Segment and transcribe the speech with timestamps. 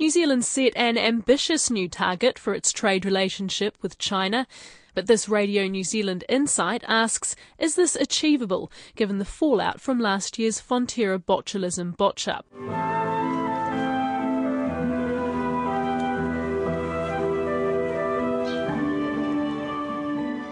[0.00, 4.46] New Zealand set an ambitious new target for its trade relationship with China.
[4.94, 10.38] But this Radio New Zealand Insight asks Is this achievable given the fallout from last
[10.38, 12.46] year's Fonterra botulism botch up?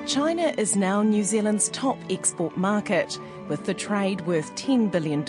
[0.06, 3.18] China is now New Zealand's top export market,
[3.48, 5.24] with the trade worth $10 billion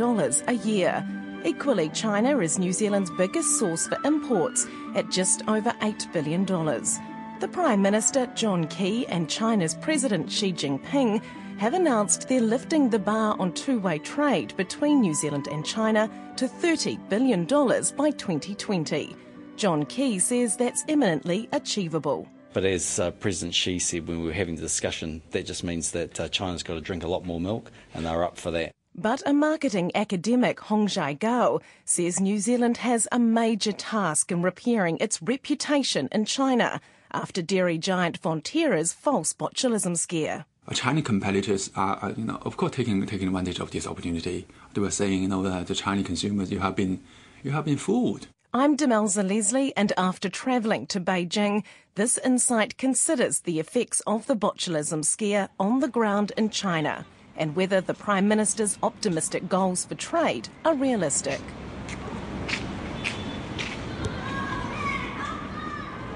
[0.47, 1.07] a year.
[1.46, 6.46] Equally, China is New Zealand's biggest source for imports at just over $8 billion.
[6.46, 11.24] The Prime Minister, John Key, and China's President Xi Jinping
[11.57, 16.10] have announced they're lifting the bar on two way trade between New Zealand and China
[16.36, 19.16] to $30 billion by 2020.
[19.56, 22.28] John Key says that's eminently achievable.
[22.52, 25.92] But as uh, President Xi said when we were having the discussion, that just means
[25.92, 28.71] that uh, China's got to drink a lot more milk, and they're up for that.
[28.96, 34.97] But a marketing academic, Hongzhi Gao, says New Zealand has a major task in repairing
[35.00, 40.45] its reputation in China after dairy giant Fonterra's false botulism scare.
[40.73, 44.45] Chinese competitors are, uh, you know, of course, taking taking advantage of this opportunity.
[44.73, 47.02] They were saying, you know, that the Chinese consumers, you have been,
[47.44, 48.28] you have been fooled.
[48.53, 51.63] I'm Demelza Leslie, and after travelling to Beijing,
[51.95, 57.06] this insight considers the effects of the botulism scare on the ground in China
[57.39, 61.41] and whether the Prime Minister's optimistic goals for trade are realistic.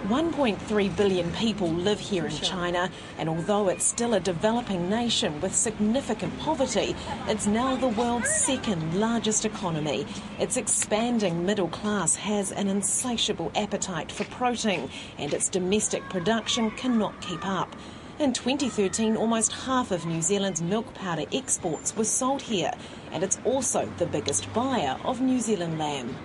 [0.08, 5.56] 1.3 billion people live here in China, and although it's still a developing nation with
[5.56, 6.94] significant poverty,
[7.30, 10.06] it's now the world's second largest economy.
[10.40, 17.20] Its expanding middle class has an insatiable appetite for protein, and its domestic production cannot
[17.22, 17.74] keep up.
[18.20, 22.72] In 2013, almost half of New Zealand's milk powder exports were sold here,
[23.12, 26.16] and it's also the biggest buyer of New Zealand lamb.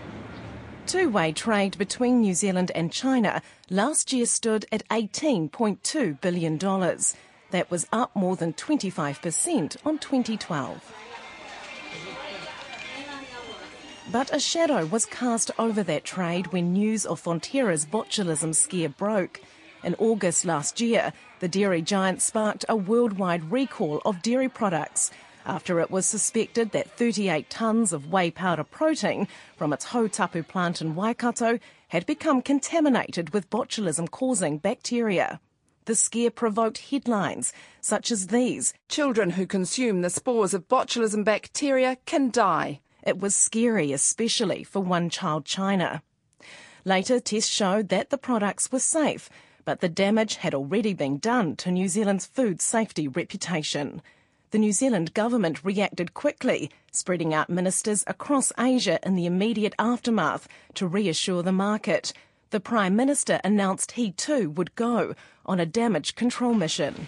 [0.87, 6.59] Two way trade between New Zealand and China last year stood at $18.2 billion.
[7.51, 10.95] That was up more than 25% on 2012.
[14.13, 19.41] But a shadow was cast over that trade when news of Fonterra's botulism scare broke.
[19.85, 25.11] In August last year, the dairy giant sparked a worldwide recall of dairy products
[25.47, 30.83] after it was suspected that 38 tonnes of whey powder protein from its Hautapu plant
[30.83, 35.41] in Waikato had become contaminated with botulism causing bacteria.
[35.87, 41.97] The scare provoked headlines such as these Children who consume the spores of botulism bacteria
[42.05, 42.81] can die.
[43.03, 46.03] It was scary, especially for one child China.
[46.85, 49.31] Later, tests showed that the products were safe
[49.69, 54.01] but the damage had already been done to New Zealand's food safety reputation.
[54.51, 60.49] The New Zealand government reacted quickly, spreading out ministers across Asia in the immediate aftermath
[60.73, 62.15] to reassure the market.
[62.49, 65.15] The Prime Minister announced he too would go
[65.45, 67.07] on a damage control mission.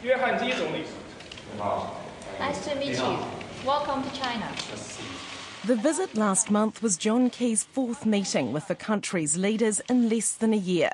[2.39, 3.19] Nice to meet you.
[3.65, 4.53] Welcome to China.
[5.65, 10.33] The visit last month was John Key's fourth meeting with the country's leaders in less
[10.33, 10.91] than a year.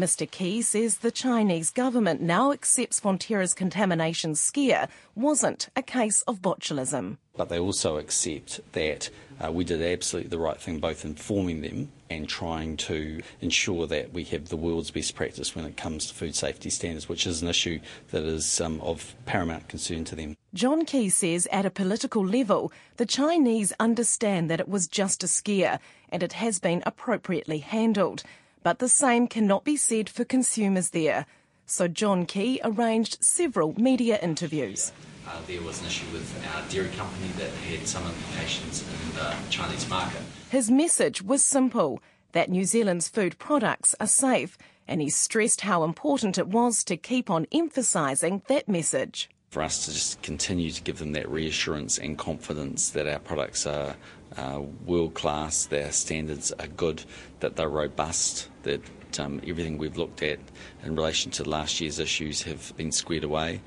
[0.00, 0.28] Mr.
[0.28, 7.18] Key says the Chinese government now accepts Fonterra's contamination scare wasn't a case of botulism.
[7.36, 9.10] But they also accept that
[9.44, 14.14] uh, we did absolutely the right thing, both informing them and trying to ensure that
[14.14, 17.42] we have the world's best practice when it comes to food safety standards, which is
[17.42, 17.78] an issue
[18.10, 20.34] that is um, of paramount concern to them.
[20.54, 25.28] John Key says at a political level, the Chinese understand that it was just a
[25.28, 25.78] scare
[26.08, 28.22] and it has been appropriately handled.
[28.62, 31.26] But the same cannot be said for consumers there.
[31.66, 34.92] So John Key arranged several media interviews.
[35.26, 39.34] Uh, there was an issue with our dairy company that had some implications in the
[39.48, 40.22] Chinese market.
[40.50, 45.84] His message was simple that New Zealand's food products are safe, and he stressed how
[45.84, 49.30] important it was to keep on emphasising that message.
[49.50, 53.66] For us to just continue to give them that reassurance and confidence that our products
[53.66, 53.96] are
[54.36, 57.04] uh, world class, their standards are good,
[57.40, 58.80] that they're robust, that
[59.18, 60.38] um, everything we've looked at
[60.84, 63.60] in relation to last year's issues have been squared away,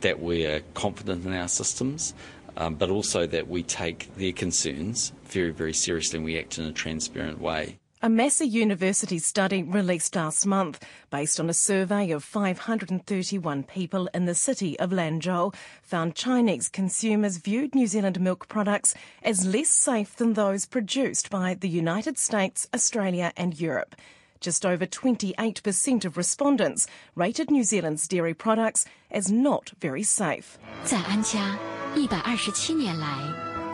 [0.00, 2.14] that we're confident in our systems,
[2.56, 6.64] um, but also that we take their concerns very, very seriously and we act in
[6.64, 7.78] a transparent way.
[8.01, 10.79] A Massey University study released last month,
[11.09, 15.51] based on a survey of 531 people in the city of Lanzhou,
[15.81, 18.93] found Chinese consumers viewed New Zealand milk products
[19.23, 23.95] as less safe than those produced by the United States, Australia, and Europe.
[24.39, 26.85] Just over 28% of respondents
[27.15, 30.59] rated New Zealand's dairy products as not very safe.
[30.83, 31.57] 在安家，
[31.95, 33.07] 一百二十七年来，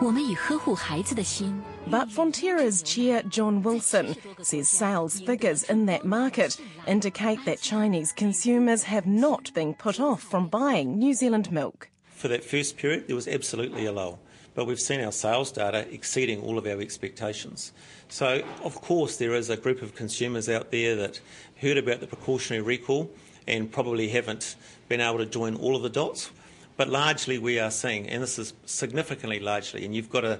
[0.00, 1.60] 我们以呵护孩子的心。
[1.89, 8.83] but Fonterra's chair, John Wilson, says sales figures in that market indicate that Chinese consumers
[8.83, 11.89] have not been put off from buying New Zealand milk.
[12.11, 14.19] For that first period, there was absolutely a lull,
[14.53, 17.73] but we've seen our sales data exceeding all of our expectations.
[18.07, 21.19] So, of course, there is a group of consumers out there that
[21.59, 23.09] heard about the precautionary recall
[23.47, 24.55] and probably haven't
[24.89, 26.29] been able to join all of the dots.
[26.77, 30.39] But largely, we are seeing, and this is significantly largely, and you've got a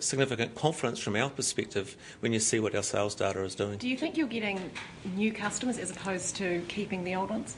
[0.00, 3.78] significant confidence from our perspective when you see what our sales data is doing.
[3.78, 4.70] Do you think you're getting
[5.14, 7.56] new customers as opposed to keeping the old ones?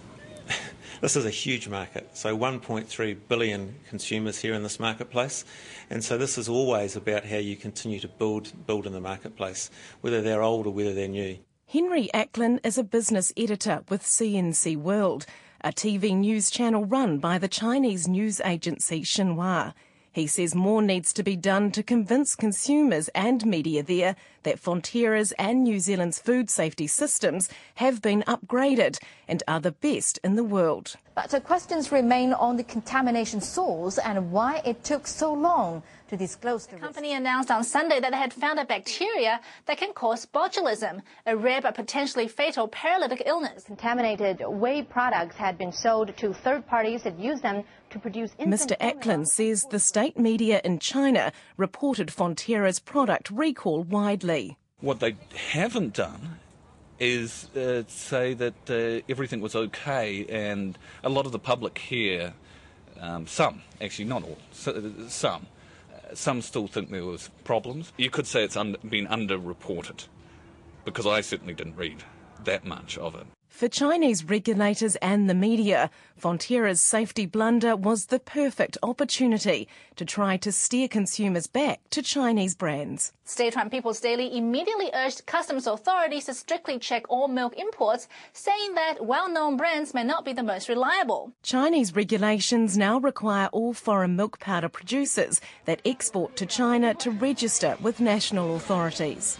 [1.00, 2.16] this is a huge market.
[2.16, 5.44] So 1.3 billion consumers here in this marketplace.
[5.90, 9.70] And so this is always about how you continue to build build in the marketplace,
[10.00, 11.38] whether they're old or whether they're new.
[11.66, 15.26] Henry Acklin is a business editor with CNC World,
[15.60, 19.74] a TV news channel run by the Chinese news agency Xinhua.
[20.18, 25.30] He says more needs to be done to convince consumers and media there that Fonterra's
[25.38, 28.98] and New Zealand's food safety systems have been upgraded
[29.28, 30.96] and are the best in the world.
[31.14, 36.16] But the questions remain on the contamination source and why it took so long to
[36.16, 39.92] disclose the, the company announced on Sunday that they had found a bacteria that can
[39.92, 43.64] cause botulism, a rare but potentially fatal paralytic illness.
[43.64, 48.76] Contaminated whey products had been sold to third parties that used them to produce Mr.
[48.78, 54.56] Acklin says the state media in China reported Fonterra's product recall widely.
[54.80, 56.38] What they haven't done
[56.98, 62.34] is uh, say that uh, everything was okay, and a lot of the public here,
[63.00, 65.46] um, some, actually not all, some,
[66.14, 67.92] some still think there was problems.
[67.96, 70.06] You could say it's under, been underreported,
[70.84, 72.02] because I certainly didn't read
[72.44, 73.26] that much of it.
[73.58, 79.66] For Chinese regulators and the media, Fonterra's safety blunder was the perfect opportunity
[79.96, 83.12] to try to steer consumers back to Chinese brands.
[83.24, 89.04] State-run People's Daily immediately urged customs authorities to strictly check all milk imports, saying that
[89.04, 91.32] well-known brands may not be the most reliable.
[91.42, 97.76] Chinese regulations now require all foreign milk powder producers that export to China to register
[97.80, 99.36] with national authorities.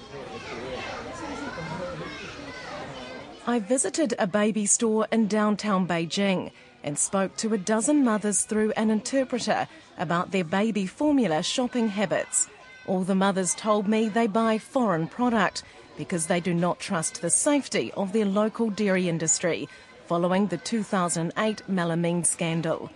[3.48, 6.52] I visited a baby store in downtown Beijing
[6.84, 9.66] and spoke to a dozen mothers through an interpreter
[9.96, 12.50] about their baby formula shopping habits.
[12.86, 15.62] All the mothers told me they buy foreign product
[15.96, 19.66] because they do not trust the safety of their local dairy industry
[20.04, 22.90] following the 2008 melamine scandal.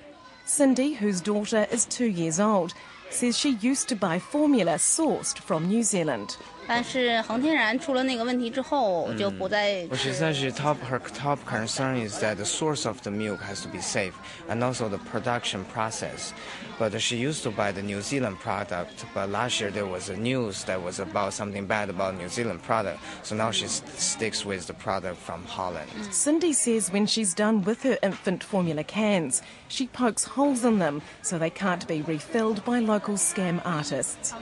[0.45, 2.75] Cindy, whose daughter is two years old,
[3.09, 6.37] says she used to buy formula sourced from New Zealand.
[6.70, 9.88] 但是恒天然出了那个问题之后，就不再。
[9.88, 13.64] Well, she says she top her top concern is that the source of the milk has
[13.64, 14.12] to be safe
[14.50, 16.34] and also the production process.
[16.78, 20.18] But she used to buy the New Zealand product, but last year there was a
[20.18, 24.68] news that was about something bad about New Zealand product, so now she sticks with
[24.68, 25.90] the product from Holland.
[26.12, 31.02] Cindy says when she's done with her infant formula cans, she pokes holes in them
[31.22, 34.36] so they can't be refilled by local scam artists.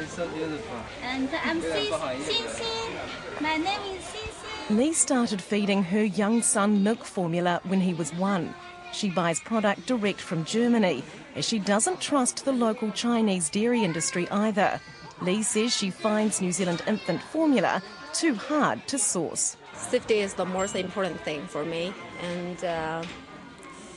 [0.00, 0.78] It's so beautiful.
[1.02, 3.42] And I'm Xin Xin.
[3.42, 8.14] My name is Xin Lee started feeding her young son milk formula when he was
[8.14, 8.54] one.
[8.94, 11.04] She buys product direct from Germany,
[11.36, 14.80] as she doesn't trust the local Chinese dairy industry either.
[15.20, 17.82] Lee says she finds New Zealand infant formula
[18.14, 19.58] too hard to source.
[19.74, 23.02] Safety is the most important thing for me, and uh,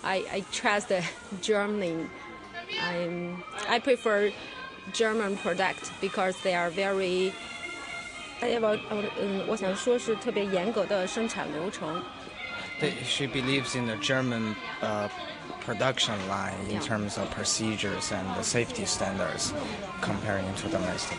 [0.04, 0.92] I, I trust
[1.42, 2.08] Germany.
[2.82, 4.34] I'm, I prefer
[4.93, 7.33] German product because they are very.
[8.41, 8.77] 要不要
[9.21, 12.03] 嗯，我想说是特别严格的生产流程。
[13.05, 15.09] She believes in the German uh,
[15.67, 19.53] production line in terms of procedures and the safety standards,
[20.01, 21.19] comparing to domestic.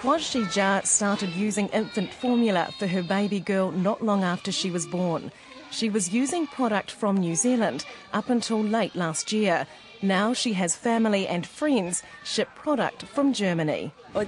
[0.00, 4.86] Kwaj Jia started using infant formula for her baby girl not long after she was
[4.86, 5.32] born.
[5.72, 9.66] She was using product from New Zealand up until late last year
[10.01, 13.91] now she has family and friends ship product from Germany.
[14.13, 14.25] So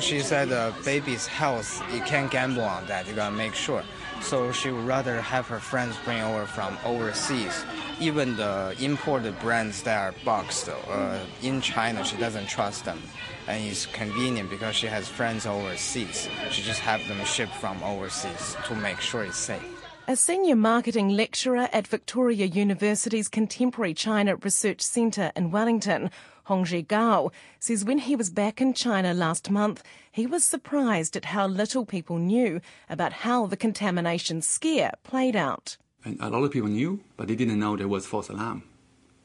[0.00, 3.06] she said the baby's health, you can't gamble on that.
[3.06, 3.82] You gotta make sure.
[4.20, 7.64] So she would rather have her friends bring over from overseas.
[8.00, 13.00] Even the imported brands that are boxed uh, in China, she doesn't trust them.
[13.46, 16.28] And it's convenient because she has friends overseas.
[16.50, 19.62] She just have them shipped from overseas to make sure it's safe.
[20.08, 26.10] A senior marketing lecturer at Victoria University's Contemporary China Research Centre in Wellington,
[26.48, 29.82] Hongzhi Gao, says when he was back in China last month,
[30.12, 35.76] he was surprised at how little people knew about how the contamination scare played out.
[36.04, 38.62] And a lot of people knew, but they didn't know there was false alarm.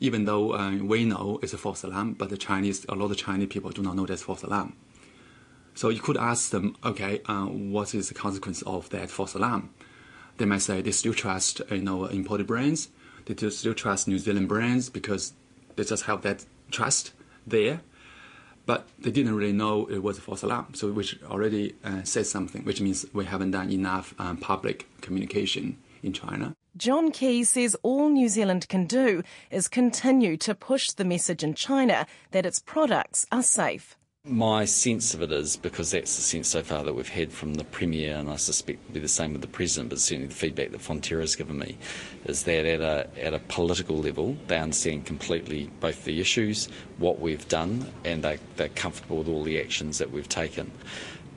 [0.02, 3.18] even though uh, we know it's a false alarm, but the Chinese, a lot of
[3.18, 4.74] Chinese people do not know that's false alarm.
[5.76, 9.70] So you could ask them, okay, uh, what is the consequence of that false alarm?
[10.38, 12.90] They might say they still trust, you know, imported brands.
[13.26, 15.34] They still trust New Zealand brands because
[15.76, 17.14] they just have that trust
[17.46, 17.82] there.
[18.66, 22.30] But they didn't really know it was a false alarm, so which already uh, says
[22.30, 26.56] something, which means we haven't done enough um, public communication in China.
[26.78, 31.54] John Key says all New Zealand can do is continue to push the message in
[31.54, 33.98] China that its products are safe.
[34.28, 37.56] My sense of it is because that's the sense so far that we've had from
[37.56, 40.36] the Premier, and I suspect will be the same with the President, but certainly the
[40.36, 41.76] feedback that Fonterra has given me
[42.26, 46.68] is that at a, at a political level, they understand completely both the issues,
[47.00, 50.72] what we've done, and they, they're comfortable with all the actions that we've taken.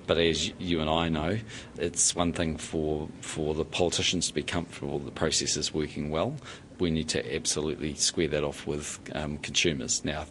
[0.06, 1.38] But as you and I know,
[1.78, 6.36] it's one thing for, for the politicians to be comfortable the process is working well.
[6.78, 10.04] We need to absolutely square that off with um, consumers.
[10.04, 10.26] Now,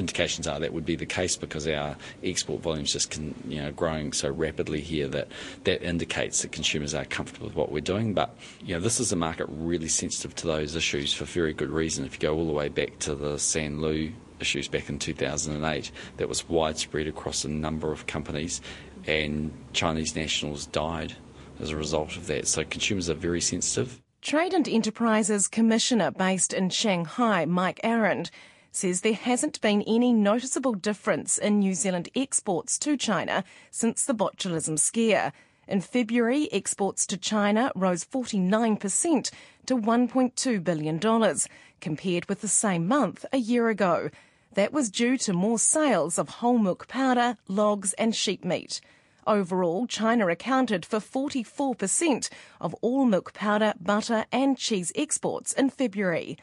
[0.00, 3.70] indications are that would be the case because our export volumes just can, you know,
[3.70, 5.28] growing so rapidly here that
[5.64, 8.14] that indicates that consumers are comfortable with what we're doing.
[8.14, 11.70] But you know, this is a market really sensitive to those issues for very good
[11.70, 12.04] reason.
[12.04, 16.28] If you go all the way back to the Sanlu issues back in 2008, that
[16.28, 18.60] was widespread across a number of companies,
[19.06, 21.14] and Chinese nationals died
[21.60, 22.48] as a result of that.
[22.48, 24.00] So consumers are very sensitive.
[24.22, 28.30] Trade and Enterprises Commissioner based in Shanghai, Mike Arend,
[28.72, 34.14] says there hasn't been any noticeable difference in New Zealand exports to China since the
[34.14, 35.32] botulism scare.
[35.66, 39.30] In February, exports to China rose 49%
[39.66, 41.36] to $1.2 billion,
[41.80, 44.10] compared with the same month a year ago.
[44.54, 48.80] That was due to more sales of whole milk powder, logs, and sheep meat.
[49.26, 52.28] Overall, China accounted for 44%
[52.60, 56.36] of all milk powder, butter, and cheese exports in February.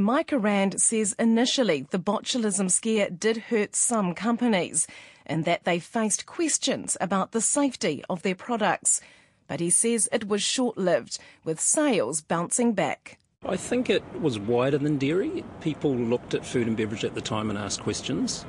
[0.00, 4.86] Mike Arend says initially the botulism scare did hurt some companies
[5.26, 9.00] and that they faced questions about the safety of their products.
[9.48, 13.18] But he says it was short lived, with sales bouncing back.
[13.44, 15.42] I think it was wider than dairy.
[15.60, 18.46] People looked at food and beverage at the time and asked questions.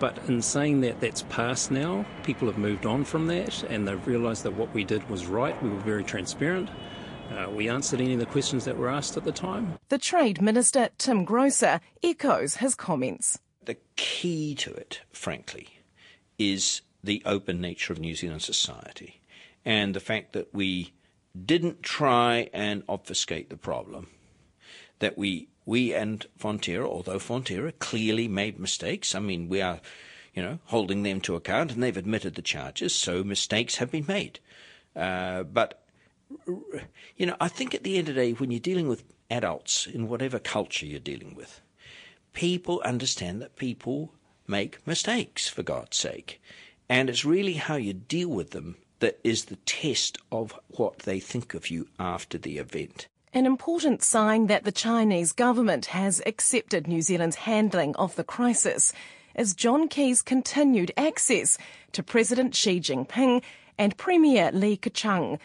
[0.00, 2.04] But in saying that, that's past now.
[2.24, 5.62] People have moved on from that and they've realised that what we did was right.
[5.62, 6.68] We were very transparent.
[7.30, 9.78] Uh, we answered any of the questions that were asked at the time.
[9.88, 13.38] The Trade Minister, Tim Groser, echoes his comments.
[13.64, 15.68] The key to it, frankly,
[16.38, 19.20] is the open nature of New Zealand society
[19.64, 20.92] and the fact that we
[21.46, 24.08] didn't try and obfuscate the problem,
[24.98, 29.80] that we we and Fonterra, although Fonterra clearly made mistakes, I mean, we are,
[30.34, 34.06] you know, holding them to account and they've admitted the charges, so mistakes have been
[34.08, 34.40] made.
[34.96, 35.84] Uh, but
[37.16, 39.86] you know, I think at the end of the day, when you're dealing with adults
[39.86, 41.60] in whatever culture you're dealing with,
[42.32, 44.12] people understand that people
[44.46, 46.40] make mistakes, for God's sake.
[46.88, 51.20] And it's really how you deal with them that is the test of what they
[51.20, 53.06] think of you after the event.
[53.32, 58.92] An important sign that the Chinese government has accepted New Zealand's handling of the crisis
[59.36, 61.56] is John Key's continued access
[61.92, 63.42] to President Xi Jinping
[63.78, 65.38] and Premier Li Keqiang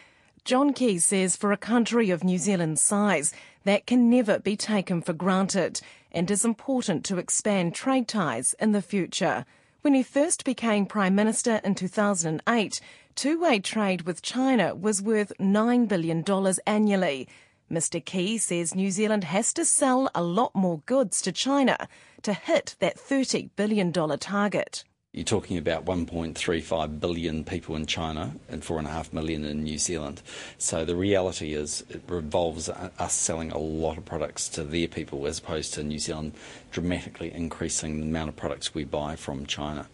[0.45, 3.33] John Key says for a country of New Zealand's size,
[3.63, 8.71] that can never be taken for granted and is important to expand trade ties in
[8.71, 9.43] the future.
[9.81, 12.79] When he first became Prime Minister in 2008,
[13.15, 16.23] two-way trade with China was worth $9 billion
[16.67, 17.27] annually.
[17.71, 21.87] Mr Key says New Zealand has to sell a lot more goods to China
[22.21, 24.83] to hit that $30 billion target.
[25.15, 30.21] You're talking about 1.35 billion people in China and 4.5 million in New Zealand.
[30.57, 35.25] So the reality is it revolves us selling a lot of products to their people
[35.25, 36.33] as opposed to New Zealand
[36.71, 39.87] dramatically increasing the amount of products we buy from China.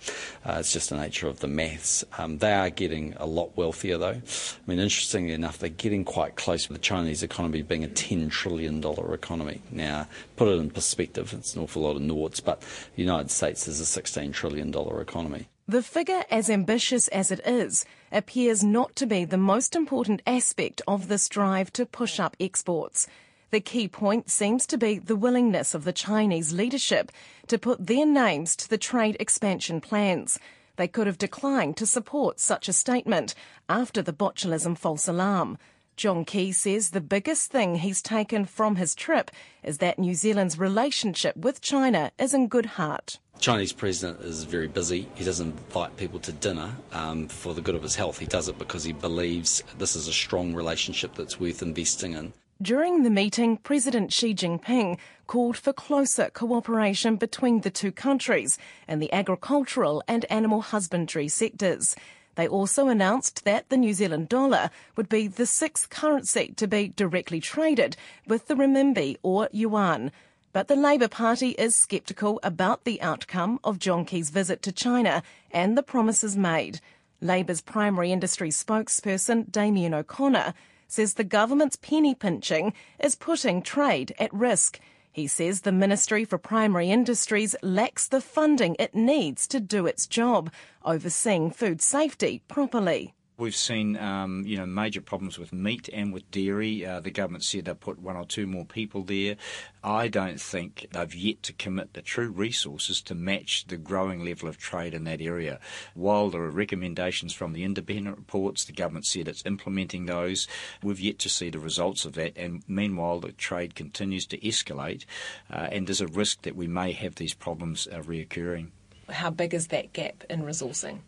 [0.43, 2.03] Uh, it's just the nature of the maths.
[2.17, 4.07] Um, they are getting a lot wealthier though.
[4.17, 8.31] I mean, interestingly enough, they're getting quite close to the Chinese economy being a $10
[8.31, 9.61] trillion economy.
[9.69, 12.61] Now, put it in perspective, it's an awful lot of noughts, but
[12.95, 15.49] the United States is a $16 trillion economy economy.
[15.67, 20.81] The figure, as ambitious as it is, appears not to be the most important aspect
[20.87, 23.07] of this drive to push up exports.
[23.51, 27.11] The key point seems to be the willingness of the Chinese leadership
[27.47, 30.39] to put their names to the trade expansion plans.
[30.77, 33.35] They could have declined to support such a statement
[33.67, 35.57] after the botulism false alarm.
[36.01, 39.29] John Key says the biggest thing he's taken from his trip
[39.61, 43.19] is that New Zealand's relationship with China is in good heart.
[43.37, 45.07] Chinese president is very busy.
[45.13, 48.17] He doesn't invite people to dinner um, for the good of his health.
[48.17, 52.33] He does it because he believes this is a strong relationship that's worth investing in.
[52.59, 58.97] During the meeting, President Xi Jinping called for closer cooperation between the two countries in
[58.97, 61.95] the agricultural and animal husbandry sectors.
[62.35, 66.89] They also announced that the New Zealand dollar would be the sixth currency to be
[66.89, 70.11] directly traded with the renminbi or yuan.
[70.53, 75.23] But the Labour Party is sceptical about the outcome of John Key's visit to China
[75.51, 76.81] and the promises made.
[77.21, 80.53] Labour's primary industry spokesperson, Damien O'Connor,
[80.87, 84.79] says the government's penny pinching is putting trade at risk.
[85.13, 90.07] He says the Ministry for Primary Industries lacks the funding it needs to do its
[90.07, 90.51] job,
[90.85, 93.13] overseeing food safety properly.
[93.41, 96.85] We've seen, um, you know, major problems with meat and with dairy.
[96.85, 99.35] Uh, the government said they'll put one or two more people there.
[99.83, 104.47] I don't think they've yet to commit the true resources to match the growing level
[104.47, 105.59] of trade in that area.
[105.95, 110.47] While there are recommendations from the independent reports, the government said it's implementing those.
[110.83, 115.05] We've yet to see the results of that, and meanwhile, the trade continues to escalate,
[115.51, 118.67] uh, and there's a risk that we may have these problems uh, reoccurring.
[119.09, 120.99] How big is that gap in resourcing?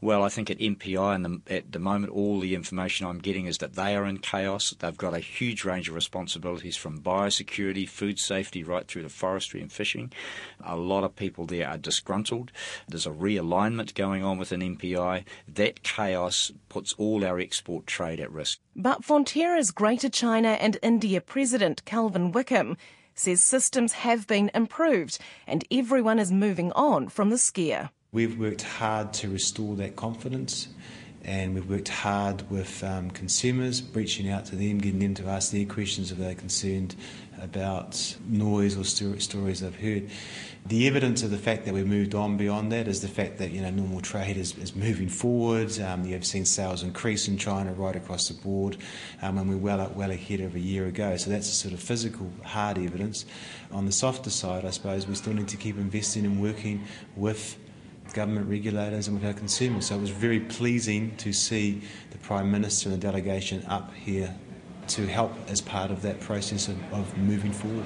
[0.00, 3.58] Well, I think at MPI the, at the moment, all the information I'm getting is
[3.58, 4.74] that they are in chaos.
[4.78, 9.60] They've got a huge range of responsibilities from biosecurity, food safety, right through to forestry
[9.60, 10.12] and fishing.
[10.64, 12.52] A lot of people there are disgruntled.
[12.88, 15.24] There's a realignment going on within MPI.
[15.46, 18.58] That chaos puts all our export trade at risk.
[18.74, 22.76] But Fonterra's Greater China and India President Kelvin Wickham
[23.14, 27.90] says systems have been improved and everyone is moving on from the scare.
[28.10, 30.68] We've worked hard to restore that confidence
[31.24, 35.52] and we've worked hard with um, consumers, reaching out to them, getting them to ask
[35.52, 36.96] their questions if they're concerned
[37.38, 40.08] about noise or stories they've heard.
[40.64, 43.50] The evidence of the fact that we've moved on beyond that is the fact that
[43.50, 45.78] you know normal trade is, is moving forward.
[45.78, 48.78] Um, you have seen sales increase in China right across the board,
[49.20, 51.18] um, and we're well well ahead of a year ago.
[51.18, 53.26] So that's a sort of physical, hard evidence.
[53.70, 56.84] On the softer side, I suppose we still need to keep investing and working
[57.16, 57.58] with
[58.14, 59.86] government regulators and with our consumers.
[59.86, 64.34] So it was very pleasing to see the Prime Minister and the delegation up here
[64.88, 67.84] to help as part of that process of, of moving forward.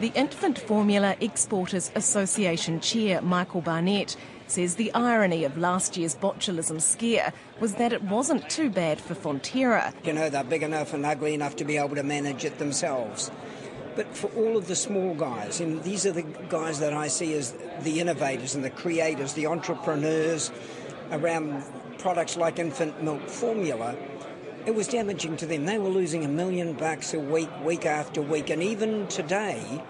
[0.00, 4.16] The Infant Formula Exporters Association Chair Michael Barnett
[4.48, 9.14] says the irony of last year's botulism scare was that it wasn't too bad for
[9.14, 9.94] Fonterra.
[10.04, 13.30] You know, they're big enough and ugly enough to be able to manage it themselves.
[13.94, 17.34] But for all of the small guys, and these are the guys that I see
[17.34, 20.50] as the innovators and the creators, the entrepreneurs
[21.10, 21.62] around
[21.98, 23.94] products like infant milk formula,
[24.64, 25.66] it was damaging to them.
[25.66, 29.82] They were losing a million bucks a week, week after week, and even today,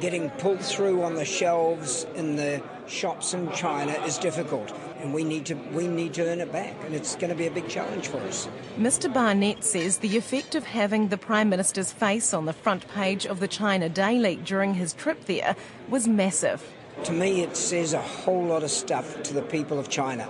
[0.00, 4.72] getting pulled through on the shelves in the shops in China is difficult
[5.04, 7.46] and we need to we need to earn it back, and it's going to be
[7.46, 8.48] a big challenge for us.
[8.78, 9.12] Mr.
[9.12, 13.38] Barnett says the effect of having the Prime Minister's face on the front page of
[13.38, 15.54] the China Daily during his trip there
[15.90, 16.66] was massive.
[17.04, 20.26] To me, it says a whole lot of stuff to the people of China.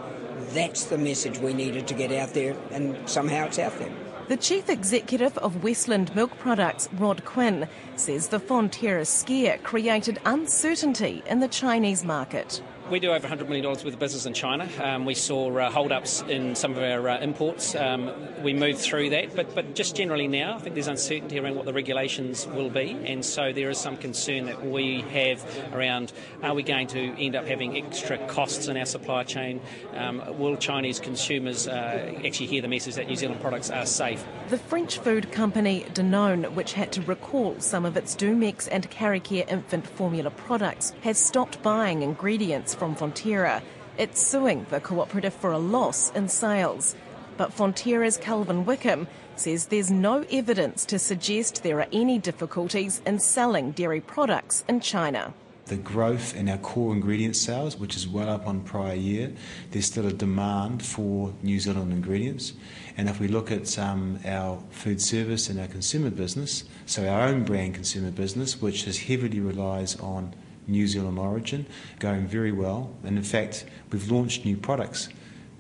[0.49, 3.93] That's the message we needed to get out there, and somehow it's out there.
[4.27, 11.23] The chief executive of Westland Milk Products, Rod Quinn, says the Fonterra scare created uncertainty
[11.27, 12.63] in the Chinese market.
[12.91, 14.69] We do over $100 million worth of business in China.
[14.79, 17.75] Um, we saw uh, hold-ups in some of our uh, imports.
[17.75, 21.57] Um, we moved through that, but, but just generally now, I think there's uncertainty around
[21.57, 25.43] what the regulations will be, and so there is some concern that we have
[25.73, 29.63] around are we going to end up having extra costs in our supply chain?
[29.95, 34.23] Um, will Chinese consumers uh, actually hear the message that New Zealand products are safe?
[34.51, 39.51] The French food company Danone, which had to recall some of its Dumex and Karicare
[39.51, 43.63] infant formula products, has stopped buying ingredients from Fonterra.
[43.97, 46.97] It's suing the cooperative for a loss in sales.
[47.37, 53.19] But Fonterra's Kelvin Wickham says there's no evidence to suggest there are any difficulties in
[53.19, 55.35] selling dairy products in China.
[55.67, 59.33] The growth in our core ingredient sales, which is well up on prior year,
[59.71, 62.53] there's still a demand for New Zealand ingredients.
[62.99, 67.23] And if we look at um, our food service and our consumer business, so our
[67.23, 70.35] own brand consumer business, which has heavily relies on
[70.67, 71.67] New Zealand origin,
[71.99, 72.95] going very well.
[73.05, 75.09] And in fact, we've launched new products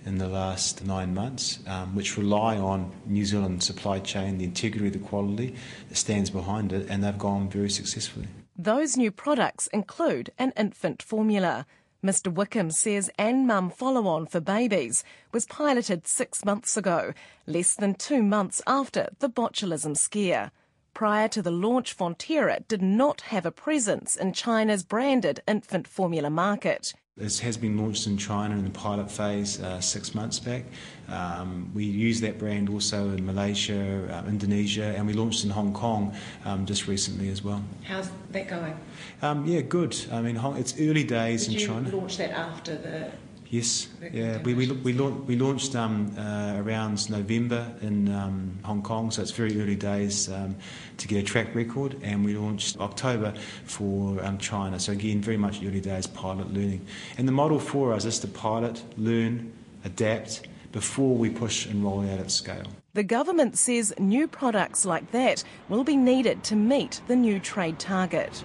[0.06, 4.90] in the last nine months, um, which rely on New Zealand supply chain, the integrity,
[4.90, 5.54] the quality
[5.88, 8.28] that stands behind it, and they've gone very successfully.
[8.56, 11.66] Those new products include an infant formula.
[12.04, 12.32] Mr.
[12.32, 17.14] Wickham says Anmum follow on for babies was piloted six months ago,
[17.46, 20.52] less than two months after the botulism scare.
[20.94, 26.30] Prior to the launch, Fonterra did not have a presence in China's branded infant formula
[26.30, 26.94] market.
[27.16, 30.64] This has been launched in China in the pilot phase uh, six months back.
[31.08, 35.72] Um, we use that brand also in Malaysia, uh, Indonesia, and we launched in Hong
[35.72, 37.62] Kong um, just recently as well.
[37.82, 38.76] How's that going?
[39.20, 39.96] Um, yeah, good.
[40.12, 41.96] I mean, it's early days Did in you China.
[41.96, 43.10] launch that after the
[43.50, 44.38] Yes, yeah.
[44.42, 49.22] We, we, we, launch, we launched um, uh, around November in um, Hong Kong, so
[49.22, 50.56] it's very early days um,
[50.96, 53.32] to get a track record, and we launched October
[53.64, 54.80] for um, China.
[54.80, 56.86] So, again, very much early days pilot learning.
[57.18, 59.52] And the model for us is to pilot, learn,
[59.84, 62.66] adapt before we push and roll out at scale.
[62.94, 67.78] The government says new products like that will be needed to meet the new trade
[67.78, 68.42] target.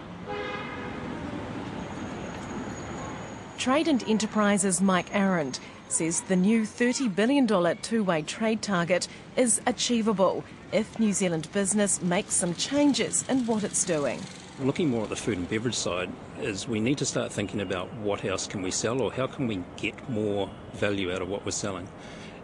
[3.59, 7.45] Trade and Enterprises Mike Arend says the new $30 billion
[7.81, 13.65] two way trade target is achievable if New Zealand business makes some changes in what
[13.65, 14.21] it's doing.
[14.61, 17.93] Looking more at the food and beverage side, is we need to start thinking about
[17.95, 21.43] what else can we sell or how can we get more value out of what
[21.43, 21.89] we're selling.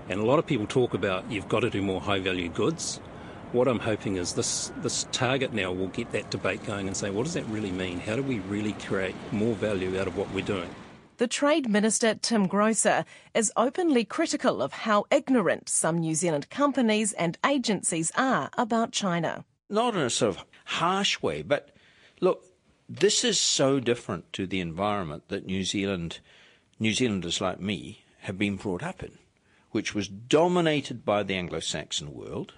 [0.10, 2.99] And a lot of people talk about you've got to do more high value goods.
[3.54, 7.10] What I'm hoping is this, this target now will get that debate going and say,
[7.10, 8.01] what does that really mean?
[8.01, 10.69] How do we really create more value out of what we're doing?
[11.17, 17.13] The Trade Minister, Tim Groser, is openly critical of how ignorant some New Zealand companies
[17.13, 19.45] and agencies are about China.
[19.69, 21.69] Not in a sort of harsh way, but
[22.19, 22.43] look,
[22.89, 26.19] this is so different to the environment that New Zealand,
[26.80, 29.17] New Zealanders like me, have been brought up in,
[29.71, 32.56] which was dominated by the Anglo-Saxon world,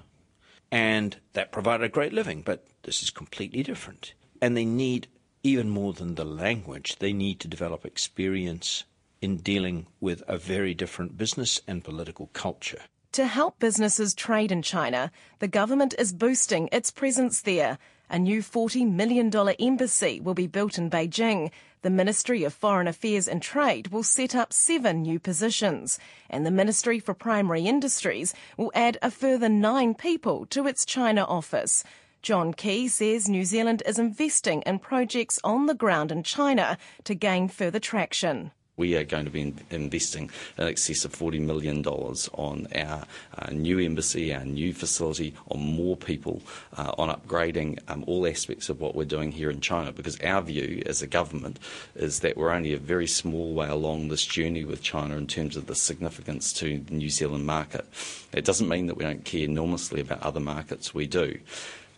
[0.71, 2.41] and that provided a great living.
[2.41, 5.07] But this is completely different, and they need
[5.47, 8.83] even more than the language, they need to develop experience
[9.21, 12.81] in dealing with a very different business and political culture.
[13.13, 17.77] To help businesses trade in China, the government is boosting its presence there.
[18.09, 21.49] A new $40 million embassy will be built in Beijing.
[21.81, 25.97] The Ministry of Foreign Affairs and Trade will set up seven new positions,
[26.29, 31.23] and the Ministry for Primary Industries will add a further nine people to its China
[31.23, 31.85] office.
[32.21, 37.15] John Key says New Zealand is investing in projects on the ground in China to
[37.15, 38.51] gain further traction.
[38.75, 43.79] We are going to be investing in excess of $40 million on our uh, new
[43.79, 46.43] embassy, our new facility, on more people,
[46.77, 49.91] uh, on upgrading um, all aspects of what we're doing here in China.
[49.91, 51.57] Because our view as a government
[51.95, 55.57] is that we're only a very small way along this journey with China in terms
[55.57, 57.87] of the significance to the New Zealand market.
[58.31, 61.39] It doesn't mean that we don't care enormously about other markets, we do.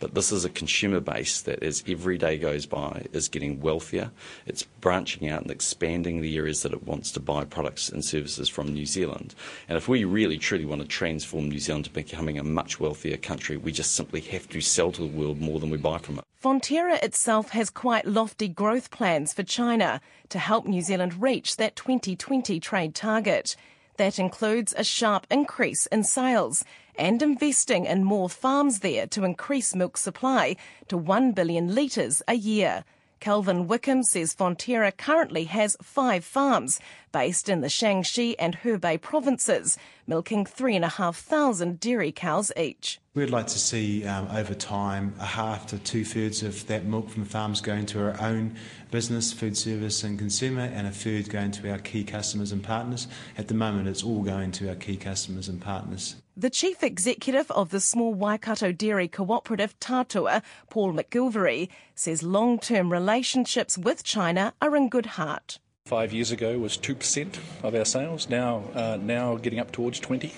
[0.00, 4.10] But this is a consumer base that, as every day goes by, is getting wealthier.
[4.46, 8.48] It's branching out and expanding the areas that it wants to buy products and services
[8.48, 9.34] from New Zealand.
[9.68, 13.18] And if we really truly want to transform New Zealand to becoming a much wealthier
[13.18, 16.18] country, we just simply have to sell to the world more than we buy from
[16.18, 16.24] it.
[16.42, 21.76] Fonterra itself has quite lofty growth plans for China to help New Zealand reach that
[21.76, 23.54] 2020 trade target.
[23.98, 26.64] That includes a sharp increase in sales
[26.96, 30.56] and investing in more farms there to increase milk supply
[30.88, 32.84] to 1 billion litres a year.
[33.20, 36.80] Kelvin Wickham says Fonterra currently has five farms
[37.12, 43.00] based in the Shaanxi and Hebei provinces, milking 3,500 dairy cows each.
[43.12, 47.10] We'd like to see um, over time a half to two thirds of that milk
[47.10, 48.54] from farms going to our own
[48.90, 53.08] business, food service and consumer, and a third going to our key customers and partners.
[53.36, 56.16] At the moment, it's all going to our key customers and partners.
[56.36, 62.92] The chief executive of the small Waikato dairy cooperative Tatua, Paul McGilvary, says long term
[62.92, 65.58] relationships with China are in good heart.
[65.90, 70.32] Five years ago was 2% of our sales, now, uh, now getting up towards 20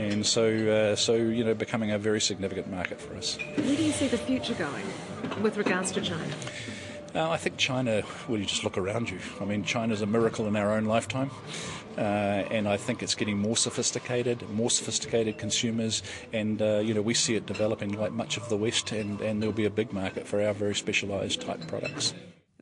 [0.00, 3.38] and so uh, so you know becoming a very significant market for us.
[3.54, 4.84] Where do you see the future going
[5.40, 6.34] with regards to China?
[7.14, 8.02] Uh, I think China.
[8.28, 9.20] Well, you just look around you.
[9.40, 11.30] I mean, China's a miracle in our own lifetime.
[11.96, 16.02] Uh, and I think it's getting more sophisticated, more sophisticated consumers,
[16.32, 19.40] and uh, you know we see it developing like much of the West, and, and
[19.40, 22.14] there'll be a big market for our very specialised type products.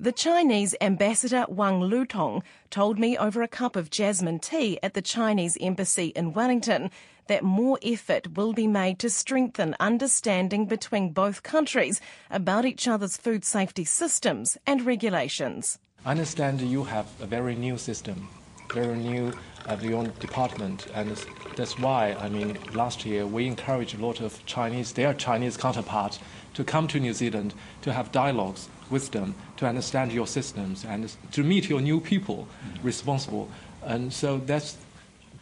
[0.05, 5.01] The Chinese ambassador Wang Lutong told me over a cup of jasmine tea at the
[5.01, 6.91] Chinese embassy in Wellington
[7.27, 13.17] that more effort will be made to strengthen understanding between both countries about each other's
[13.17, 15.79] food safety systems and regulations.
[16.05, 18.29] I understand you have a very new system,
[18.75, 19.33] very new
[19.65, 21.17] of your own department, and
[21.57, 26.19] that's why I mean last year we encouraged a lot of Chinese, their Chinese counterparts,
[26.53, 31.03] to come to New Zealand to have dialogues with them, to understand your systems, and
[31.33, 32.87] to meet your new people mm-hmm.
[32.87, 33.45] responsible.
[33.83, 34.65] And so that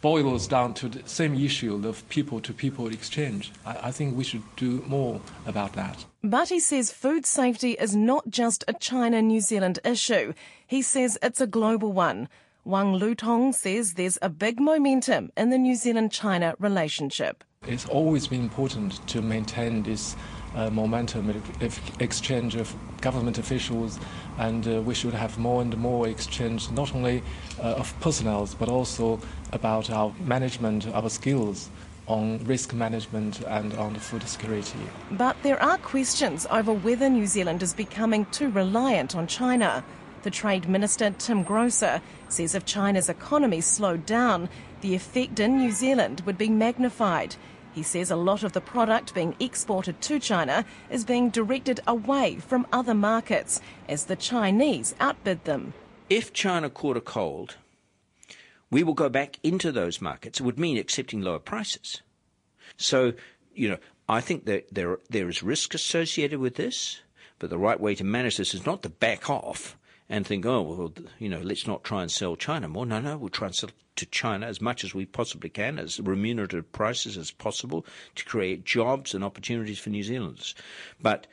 [0.01, 3.51] boils down to the same issue of people to people exchange.
[3.65, 6.05] I, I think we should do more about that.
[6.21, 10.33] But he says food safety is not just a China New Zealand issue.
[10.67, 12.27] He says it's a global one.
[12.65, 17.43] Wang Lutong says there's a big momentum in the New Zealand China relationship.
[17.65, 20.17] It's always been important to maintain this
[20.55, 21.41] uh, momentum
[21.99, 23.99] exchange of government officials,
[24.37, 27.21] and uh, we should have more and more exchange not only
[27.59, 29.19] uh, of personnel but also
[29.51, 31.69] about our management, our skills
[32.07, 34.79] on risk management and on food security.
[35.11, 39.83] But there are questions over whether New Zealand is becoming too reliant on China.
[40.23, 44.49] The Trade Minister, Tim Groser, says if China's economy slowed down,
[44.81, 47.35] the effect in New Zealand would be magnified.
[47.73, 52.37] He says a lot of the product being exported to China is being directed away
[52.37, 55.73] from other markets as the Chinese outbid them.
[56.09, 57.57] If China caught a cold,
[58.69, 60.39] we will go back into those markets.
[60.39, 62.01] It would mean accepting lower prices.
[62.77, 63.13] So,
[63.53, 67.01] you know, I think that there there is risk associated with this,
[67.39, 69.77] but the right way to manage this is not to back off
[70.09, 72.85] and think, oh, well, you know, let's not try and sell China more.
[72.85, 75.99] No, no, we'll try and sell to China as much as we possibly can, as
[75.99, 80.55] remunerative prices as possible, to create jobs and opportunities for New Zealanders.
[81.01, 81.27] But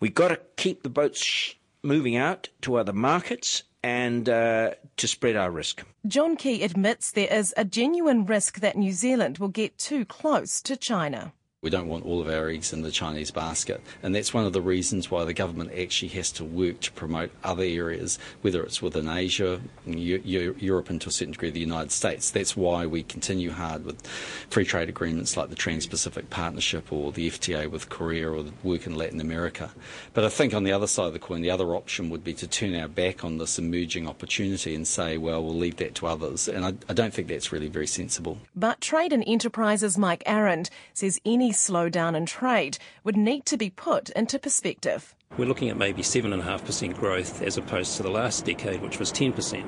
[0.00, 5.36] we've got to keep the boats moving out to other markets and uh, to spread
[5.36, 5.84] our risk.
[6.06, 10.62] John Key admits there is a genuine risk that New Zealand will get too close
[10.62, 11.34] to China.
[11.64, 13.80] We don't want all of our eggs in the Chinese basket.
[14.02, 17.30] And that's one of the reasons why the government actually has to work to promote
[17.42, 22.30] other areas, whether it's within Asia, Europe, and to a certain degree the United States.
[22.30, 24.06] That's why we continue hard with
[24.50, 28.86] free trade agreements like the Trans Pacific Partnership or the FTA with Korea or work
[28.86, 29.70] in Latin America.
[30.12, 32.34] But I think on the other side of the coin, the other option would be
[32.34, 36.08] to turn our back on this emerging opportunity and say, well, we'll leave that to
[36.08, 36.46] others.
[36.46, 38.36] And I, I don't think that's really very sensible.
[38.54, 43.70] But Trade and Enterprises Mike Arend says any slowdown in trade would need to be
[43.70, 45.14] put into perspective.
[45.36, 49.64] We're looking at maybe 7.5% growth as opposed to the last decade, which was 10%.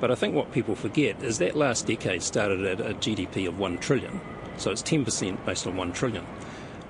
[0.00, 3.58] But I think what people forget is that last decade started at a GDP of
[3.58, 4.20] 1 trillion.
[4.56, 6.26] So it's 10% based on 1 trillion.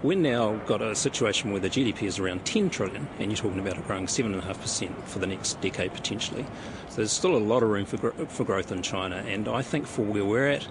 [0.03, 3.59] We've now got a situation where the GDP is around 10 trillion, and you're talking
[3.59, 6.47] about it growing 7.5% for the next decade potentially.
[6.89, 9.87] So there's still a lot of room for, for growth in China, and I think
[9.87, 10.67] for where we're at,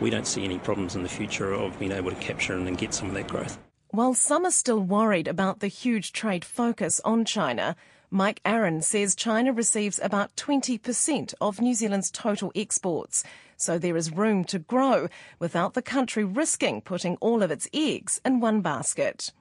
[0.00, 2.94] we don't see any problems in the future of being able to capture and get
[2.94, 3.58] some of that growth.
[3.90, 7.76] While some are still worried about the huge trade focus on China,
[8.10, 13.24] Mike Arend says China receives about 20% of New Zealand's total exports,
[13.56, 18.20] so there is room to grow without the country risking putting all of its eggs
[18.24, 19.32] in one basket.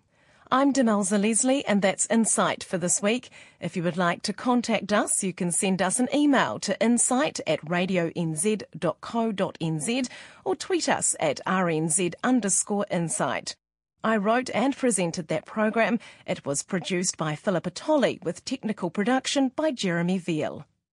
[0.52, 3.32] I'm Demelza Leslie, and that's Insight for this week.
[3.60, 7.40] If you would like to contact us, you can send us an email to insight
[7.48, 8.70] at radionz.co.nz
[10.46, 13.56] or tweet us at rnz underscore insight.
[14.04, 15.98] I wrote and presented that program.
[16.28, 20.68] It was produced by Philippa Tolley with technical production by Jeremy Veal.